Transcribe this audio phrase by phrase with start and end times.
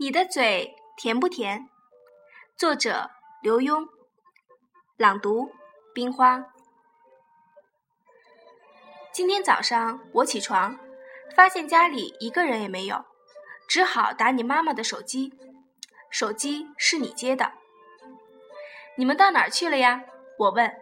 [0.00, 1.68] 你的嘴甜不甜？
[2.56, 3.10] 作者：
[3.42, 3.88] 刘墉，
[4.96, 5.50] 朗读：
[5.92, 6.44] 冰花。
[9.12, 10.78] 今天早上我起床，
[11.34, 13.04] 发现家里一个人也没有，
[13.66, 15.32] 只好打你妈妈的手机。
[16.10, 17.54] 手机是你接的。
[18.96, 20.04] 你们到哪儿去了呀？
[20.38, 20.72] 我问。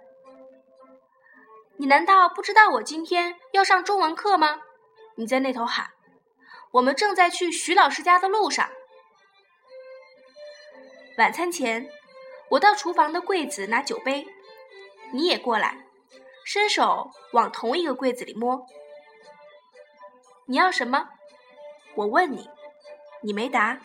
[1.78, 4.60] 你难道不知道我今天要上中文课吗？
[5.14, 5.92] 你在那头喊。
[6.72, 8.68] 我们正在去徐老师家的路上。
[11.18, 11.90] 晚餐前，
[12.50, 14.26] 我到厨房的柜子拿酒杯，
[15.12, 15.86] 你也过来，
[16.44, 18.66] 伸手往同一个柜子里摸。
[20.44, 21.08] 你要什么？
[21.94, 22.50] 我问你，
[23.22, 23.80] 你没答。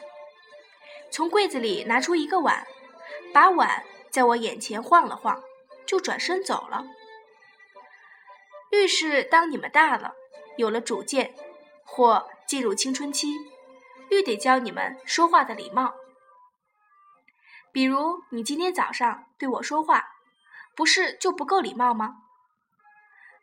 [1.10, 2.68] 从柜子里拿出一个碗，
[3.34, 5.42] 把碗在我眼前晃了晃，
[5.86, 6.84] 就转身走了。
[8.72, 10.16] 愈是当你们大了，
[10.58, 11.34] 有了主见，
[11.86, 13.30] 或进入青春期，
[14.10, 15.94] 愈得教你们说话的礼貌。
[17.72, 20.10] 比如你今天早上对我说话，
[20.76, 22.24] 不是就不够礼貌吗？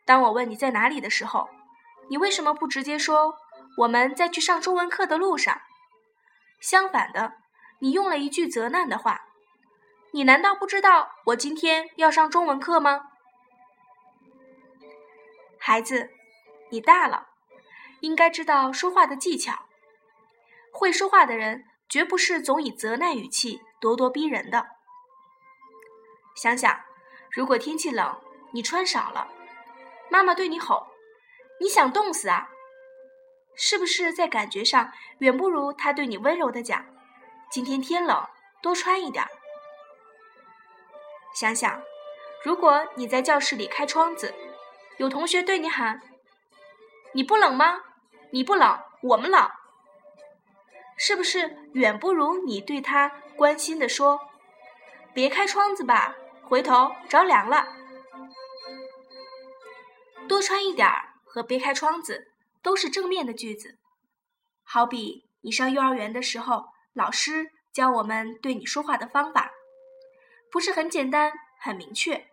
[0.05, 1.49] 当我问你在哪里的时候，
[2.09, 3.35] 你为什么不直接说
[3.77, 5.61] 我们在去上中文课的路上？
[6.59, 7.33] 相反的，
[7.79, 9.25] 你用了一句责难的话。
[10.11, 13.11] 你难道不知道我今天要上中文课吗？
[15.59, 16.09] 孩子，
[16.71, 17.27] 你大了，
[17.99, 19.65] 应该知道说话的技巧。
[20.71, 23.61] 会说话的人，绝不是总以责难语气。
[23.79, 24.67] 咄咄逼人的。
[26.35, 26.79] 想想，
[27.31, 28.19] 如果天气冷，
[28.51, 29.27] 你穿少了，
[30.09, 30.87] 妈妈对你吼
[31.59, 32.49] ：“你想冻死啊？”
[33.55, 36.85] 是不是在感觉上远不如她对你温柔的讲
[37.51, 38.25] ：“今天天冷，
[38.61, 39.25] 多穿一点。”
[41.35, 41.81] 想想，
[42.43, 44.33] 如果你在教室里开窗子，
[44.97, 46.01] 有同学对你喊
[47.13, 47.81] ：“你不冷吗？
[48.31, 49.49] 你不冷，我们冷。”
[50.97, 54.19] 是不是远不如你对他关心的说
[55.15, 56.13] ：“别开窗子吧，
[56.43, 57.65] 回头着凉了。”
[60.27, 63.77] 多穿一点儿和别开窗子都是正面的句子。
[64.61, 69.49] 好比你上幼儿园的时候，老师教我们对你说话的方法，
[70.51, 72.27] 不是很简单、很明确，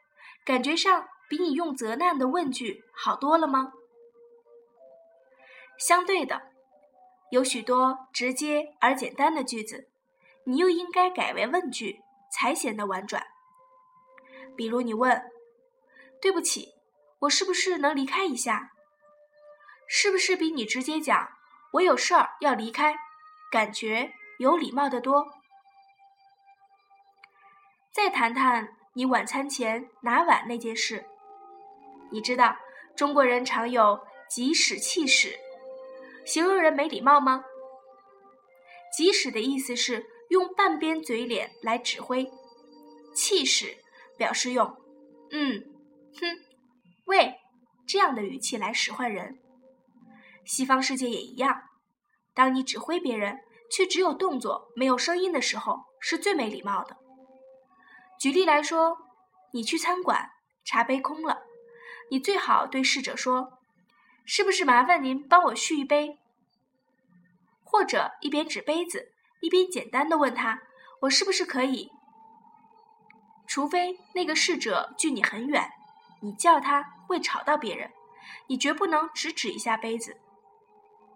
[0.45, 3.73] 感觉上比你用责难的问句好多了吗？
[5.79, 6.43] 相对的。
[7.31, 9.89] 有许多直接而简单的句子，
[10.47, 12.01] 你又应该改为问句，
[12.33, 13.27] 才显得婉转。
[14.57, 15.31] 比如你问
[16.23, 16.73] ：“对不起，
[17.19, 18.71] 我是不是能离开一下？”
[19.89, 21.29] 是不是比你直接讲
[21.75, 22.97] “我有事儿要离开”，
[23.51, 25.27] 感觉有礼貌的多？
[27.93, 31.07] 再谈谈你晚餐前拿碗那件事，
[32.11, 32.57] 你知道
[32.97, 35.39] 中国人常有“即使气使”。
[36.25, 37.45] 形容人没礼貌吗？
[38.97, 42.31] 即使的意思是用半边嘴脸来指挥，
[43.15, 43.77] 气势
[44.17, 44.77] 表示用
[45.31, 45.65] “嗯
[46.21, 46.39] ”“哼
[47.07, 47.35] ”“喂”
[47.87, 49.39] 这样的语气来使唤人。
[50.45, 51.63] 西方世界也一样，
[52.35, 53.39] 当你指挥别人
[53.71, 56.97] 却只有动作没有声音的时候，是最没礼貌的。
[58.19, 58.97] 举例来说，
[59.53, 60.31] 你去餐馆，
[60.65, 61.43] 茶杯空了，
[62.11, 63.53] 你最好对侍者说。
[64.29, 66.19] 是不是麻烦您帮我续一杯？
[67.63, 69.13] 或者一边指杯子，
[69.47, 70.61] 一边简单的问他
[71.03, 71.89] ：“我是不是可以？”
[73.47, 75.71] 除非那个侍者距你很远，
[76.21, 77.89] 你叫他会吵到别人，
[78.49, 80.17] 你绝不能只指一下杯子。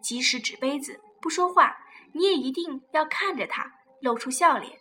[0.01, 1.77] 即使指杯子不说话，
[2.13, 3.69] 你也一定要看着他，
[4.01, 4.79] 露出笑脸。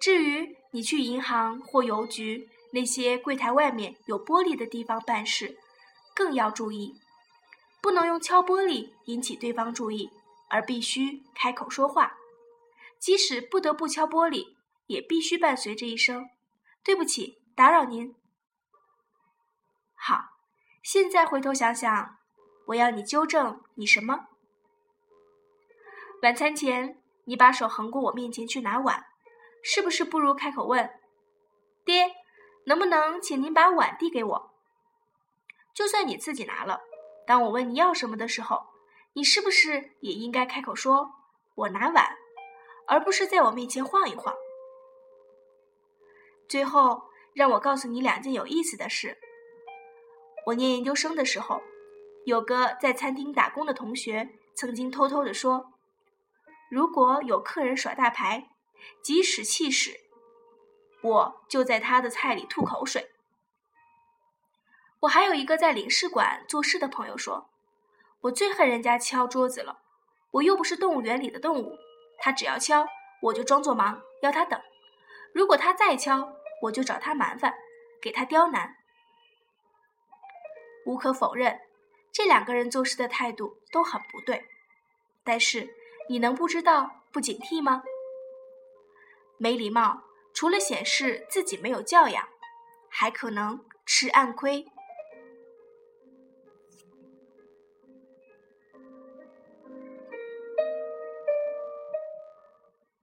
[0.00, 5.58] 至于你去银行或邮局那些柜台外面有玻璃的地方办事，
[6.14, 6.94] 更要注意，
[7.82, 10.08] 不能用敲玻璃引起对方注意，
[10.48, 12.16] 而必须开口说话。
[12.98, 16.28] 即使不得不敲玻璃，也必须伴随着一声
[16.82, 18.14] “对不起，打扰您”。
[19.94, 20.36] 好，
[20.82, 22.18] 现在回头想想，
[22.66, 24.26] 我要你纠正你什么？
[26.22, 29.06] 晚餐前你把手横过我面前去拿碗，
[29.62, 30.90] 是不是不如开口问
[31.86, 32.16] ：“爹，
[32.64, 34.50] 能不能请您把碗递给我？”
[35.72, 36.80] 就算你自己拿了，
[37.24, 38.66] 当我问你要什么的时候，
[39.18, 41.12] 你是不是也应该开口说
[41.56, 42.16] “我拿碗”，
[42.86, 44.32] 而不是在我面前晃一晃？
[46.48, 49.18] 最后，让我告诉你两件有意思的事。
[50.46, 51.60] 我念研究生的时候，
[52.26, 55.72] 有个在餐厅打工的同学曾经偷偷的说
[56.70, 58.50] ：“如果有客人耍大牌，
[59.02, 59.98] 即使气使，
[61.02, 63.10] 我就在他的菜里吐口水。”
[65.02, 67.50] 我还有一个在领事馆做事的朋友说
[68.22, 69.78] ：“我最恨人家敲桌子了，
[70.32, 71.76] 我又不是动物园里的动物，
[72.18, 72.86] 他只要敲，
[73.22, 74.60] 我就装作忙，要他等。
[75.32, 76.32] 如果他再敲，
[76.62, 77.54] 我就找他麻烦，
[78.02, 78.74] 给他刁难。
[80.84, 81.60] 无可否认，
[82.12, 84.44] 这两个人做事的态度都很不对。
[85.22, 85.74] 但是
[86.08, 87.82] 你能不知道、不警惕吗？
[89.36, 90.02] 没礼貌，
[90.34, 92.28] 除了显示自己没有教养，
[92.88, 94.66] 还可能吃暗亏。